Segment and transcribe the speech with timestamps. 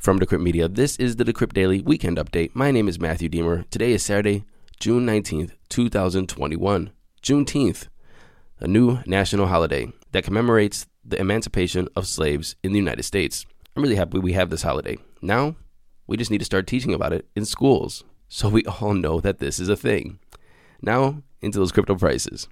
[0.00, 2.52] From Decrypt Media, this is the Decrypt Daily Weekend Update.
[2.54, 3.68] My name is Matthew Diemer.
[3.68, 4.46] Today is Saturday,
[4.78, 6.90] June 19th, 2021.
[7.22, 7.86] Juneteenth,
[8.60, 13.44] a new national holiday that commemorates the emancipation of slaves in the United States.
[13.76, 14.96] I'm really happy we have this holiday.
[15.20, 15.56] Now,
[16.06, 19.38] we just need to start teaching about it in schools so we all know that
[19.38, 20.18] this is a thing.
[20.80, 22.48] Now, into those crypto prices.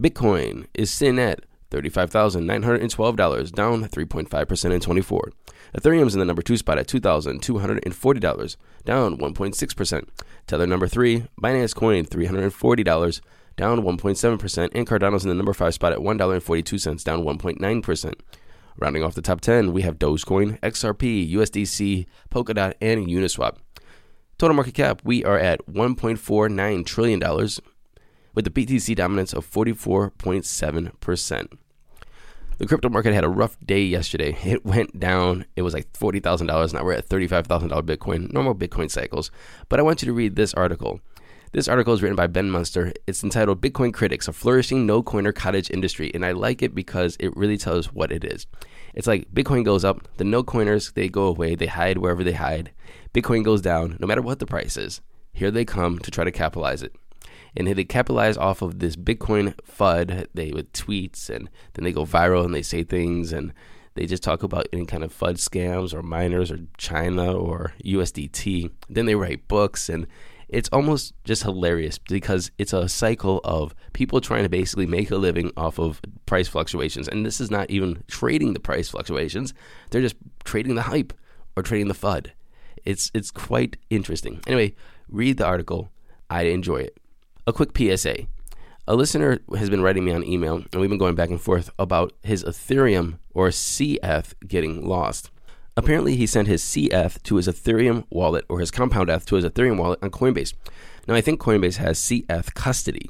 [0.00, 5.32] Bitcoin is sitting at $35,912, down 3.5% in 24.
[5.74, 10.08] Ethereum's in the number two spot at $2,240, down 1.6%.
[10.46, 13.20] Tether number three, Binance Coin $340,
[13.56, 18.14] down 1.7%, and Cardano's in the number five spot at $1.42, down 1.9%.
[18.78, 23.56] Rounding off the top 10, we have Dogecoin, XRP, USDC, Polkadot, and Uniswap.
[24.38, 27.20] Total market cap, we are at $1.49 trillion
[28.34, 31.58] with the BTC dominance of 44.7%.
[32.60, 34.36] The crypto market had a rough day yesterday.
[34.44, 35.46] It went down.
[35.56, 36.74] It was like $40,000.
[36.74, 39.30] Now we're at $35,000 Bitcoin, normal Bitcoin cycles.
[39.70, 41.00] But I want you to read this article.
[41.52, 42.92] This article is written by Ben Munster.
[43.06, 46.10] It's entitled Bitcoin Critics, a flourishing no coiner cottage industry.
[46.12, 48.46] And I like it because it really tells what it is.
[48.92, 52.32] It's like Bitcoin goes up, the no coiners, they go away, they hide wherever they
[52.32, 52.72] hide.
[53.14, 55.00] Bitcoin goes down, no matter what the price is.
[55.32, 56.94] Here they come to try to capitalize it
[57.56, 60.26] and they capitalize off of this Bitcoin FUD.
[60.34, 63.52] They with tweets, and then they go viral and they say things, and
[63.94, 68.70] they just talk about any kind of FUD scams or miners or China or USDT.
[68.88, 70.06] Then they write books, and
[70.48, 75.16] it's almost just hilarious because it's a cycle of people trying to basically make a
[75.16, 77.08] living off of price fluctuations.
[77.08, 79.54] And this is not even trading the price fluctuations;
[79.90, 81.12] they're just trading the hype
[81.56, 82.30] or trading the FUD.
[82.84, 84.40] It's it's quite interesting.
[84.46, 84.74] Anyway,
[85.08, 85.90] read the article.
[86.28, 86.96] I enjoy it.
[87.46, 88.26] A quick PSA.
[88.86, 91.70] A listener has been writing me on email, and we've been going back and forth
[91.78, 95.30] about his Ethereum or CF getting lost.
[95.76, 99.44] Apparently, he sent his CF to his Ethereum wallet or his Compound F to his
[99.44, 100.52] Ethereum wallet on Coinbase.
[101.08, 103.08] Now, I think Coinbase has CF custody,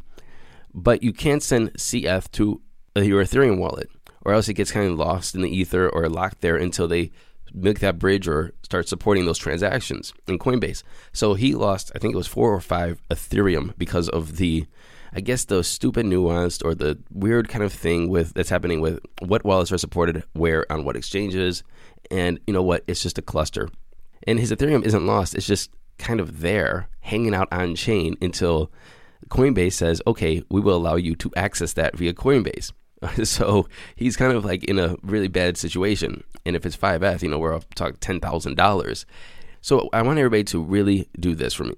[0.72, 2.60] but you can't send CF to
[2.94, 3.90] your Ethereum wallet,
[4.24, 7.10] or else it gets kind of lost in the ether or locked there until they
[7.54, 10.82] make that bridge or start supporting those transactions in Coinbase.
[11.12, 14.66] So he lost, I think it was four or five Ethereum because of the,
[15.12, 19.00] I guess the stupid nuanced or the weird kind of thing with that's happening with
[19.20, 21.62] what wallets are supported where on what exchanges,
[22.10, 23.68] and you know what, it's just a cluster.
[24.26, 28.70] And his Ethereum isn't lost; it's just kind of there, hanging out on chain until
[29.28, 32.72] Coinbase says, okay, we will allow you to access that via Coinbase.
[33.24, 33.66] so
[33.96, 36.24] he's kind of like in a really bad situation.
[36.44, 39.04] And if it's 5F, you know, we're up talking $10,000.
[39.60, 41.74] So I want everybody to really do this for me.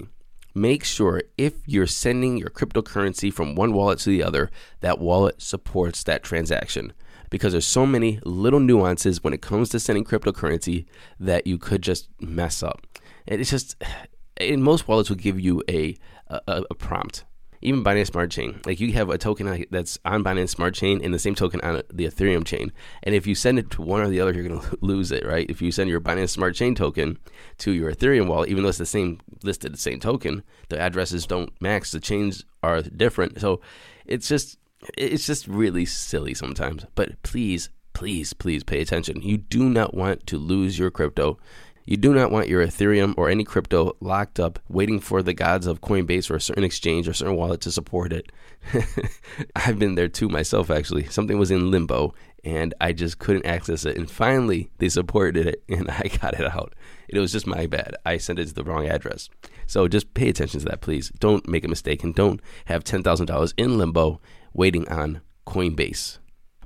[0.54, 4.50] Make sure if you're sending your cryptocurrency from one wallet to the other,
[4.80, 6.92] that wallet supports that transaction.
[7.30, 10.84] Because there's so many little nuances when it comes to sending cryptocurrency
[11.18, 12.86] that you could just mess up.
[13.26, 13.76] And it's just,
[14.36, 15.96] in most wallets will give you a,
[16.28, 17.24] a, a prompt
[17.62, 21.14] even Binance Smart Chain, like you have a token that's on Binance Smart Chain and
[21.14, 22.72] the same token on the Ethereum chain.
[23.02, 25.24] And if you send it to one or the other, you're going to lose it,
[25.24, 25.48] right?
[25.48, 27.18] If you send your Binance Smart Chain token
[27.58, 31.26] to your Ethereum wallet, even though it's the same listed, the same token, the addresses
[31.26, 31.90] don't match.
[31.90, 33.40] The chains are different.
[33.40, 33.60] So
[34.04, 34.58] it's just,
[34.98, 36.86] it's just really silly sometimes.
[36.94, 39.22] But please, please, please pay attention.
[39.22, 41.38] You do not want to lose your crypto.
[41.84, 45.66] You do not want your Ethereum or any crypto locked up waiting for the gods
[45.66, 48.30] of Coinbase or a certain exchange or certain wallet to support it.
[49.56, 51.04] I've been there too myself, actually.
[51.06, 53.96] Something was in limbo and I just couldn't access it.
[53.96, 56.74] And finally, they supported it and I got it out.
[57.08, 57.96] It was just my bad.
[58.06, 59.28] I sent it to the wrong address.
[59.66, 61.10] So just pay attention to that, please.
[61.18, 64.20] Don't make a mistake and don't have $10,000 in limbo
[64.52, 66.18] waiting on Coinbase.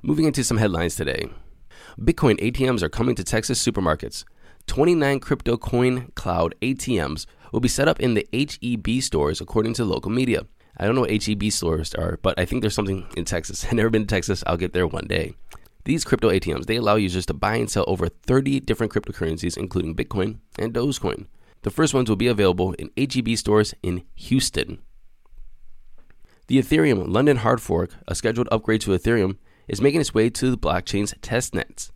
[0.03, 1.25] Moving into some headlines today
[1.99, 4.23] Bitcoin ATMs are coming to Texas supermarkets.
[4.67, 9.85] 29 crypto coin cloud ATMs will be set up in the HEB stores, according to
[9.85, 10.45] local media.
[10.77, 13.65] I don't know what HEB stores are, but I think there's something in Texas.
[13.65, 14.43] I've never been to Texas.
[14.45, 15.33] I'll get there one day.
[15.85, 19.95] These crypto ATMs, they allow users to buy and sell over 30 different cryptocurrencies, including
[19.95, 21.27] Bitcoin and Dogecoin.
[21.63, 24.79] The first ones will be available in HEB stores in Houston.
[26.47, 29.37] The Ethereum London hard fork, a scheduled upgrade to Ethereum,
[29.67, 31.91] is making its way to the blockchain's testnets.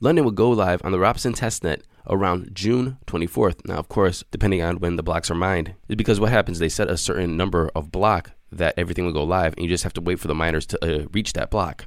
[0.00, 3.66] London will go live on the Ropsten testnet around June 24th.
[3.66, 6.68] Now, of course, depending on when the blocks are mined, is because what happens, they
[6.68, 9.94] set a certain number of block that everything will go live, and you just have
[9.94, 11.86] to wait for the miners to uh, reach that block.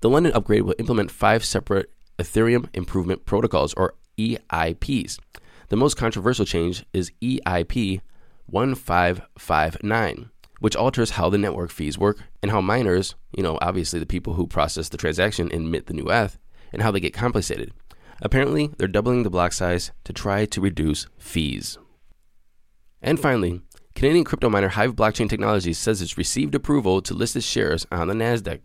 [0.00, 5.18] The London upgrade will implement five separate Ethereum Improvement Protocols, or EIPs.
[5.68, 8.00] The most controversial change is EIP
[8.46, 10.30] 1559,
[10.60, 14.34] which alters how the network fees work and how miners, you know, obviously the people
[14.34, 16.38] who process the transaction and mint the new ETH,
[16.72, 17.72] and how they get compensated.
[18.22, 21.78] Apparently, they're doubling the block size to try to reduce fees.
[23.02, 23.60] And finally,
[23.94, 28.08] Canadian crypto miner Hive Blockchain Technologies says it's received approval to list its shares on
[28.08, 28.60] the NASDAQ.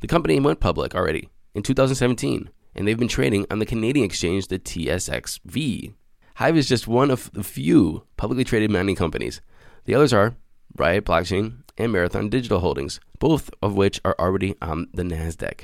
[0.00, 4.48] The company went public already in 2017, and they've been trading on the Canadian exchange,
[4.48, 5.94] the TSXV.
[6.36, 9.40] Hive is just one of the few publicly traded mining companies.
[9.86, 10.36] The others are
[10.76, 15.62] Riot Blockchain and Marathon Digital Holdings, both of which are already on the NASDAQ.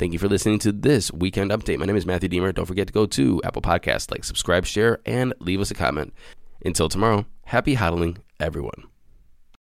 [0.00, 1.76] Thank you for listening to this weekend update.
[1.76, 2.54] My name is Matthew Diemer.
[2.54, 6.14] Don't forget to go to Apple Podcasts, like, subscribe, share, and leave us a comment.
[6.64, 8.84] Until tomorrow, happy hodling, everyone.